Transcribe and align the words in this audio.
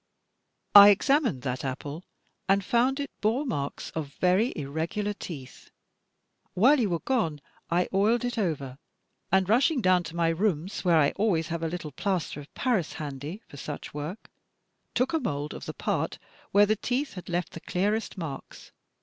*' 0.43 0.45
I 0.75 0.89
examined 0.89 1.43
that 1.43 1.63
apple, 1.63 2.03
and 2.49 2.63
foimd 2.63 2.99
it 2.99 3.11
bore 3.21 3.45
marks 3.45 3.91
of 3.91 4.15
very 4.19 4.51
irregular 4.55 5.13
teeth. 5.13 5.69
While 6.55 6.79
you 6.79 6.89
were 6.89 7.01
gone, 7.01 7.39
I 7.69 7.87
oiled 7.93 8.25
it 8.25 8.35
over, 8.39 8.79
and, 9.31 9.47
rushing 9.47 9.79
down 9.79 10.01
to 10.05 10.15
my 10.15 10.29
rooms, 10.29 10.83
where 10.83 10.97
I 10.97 11.11
always 11.17 11.49
have 11.49 11.61
a 11.61 11.67
little 11.69 11.91
plaster 11.91 12.39
of 12.39 12.51
Paris 12.55 12.93
handy 12.93 13.43
for 13.47 13.57
such 13.57 13.93
work, 13.93 14.31
took 14.95 15.13
a 15.13 15.19
mould 15.19 15.53
of 15.53 15.67
the 15.67 15.71
part 15.75 16.17
where 16.49 16.65
the 16.65 16.75
teeth 16.77 17.13
had 17.13 17.29
left 17.29 17.51
the 17.51 17.59
clearest 17.59 18.17
marks. 18.17 18.71